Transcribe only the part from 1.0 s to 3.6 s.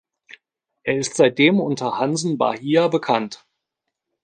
seitdem unter Hansen-Bahia bekannt.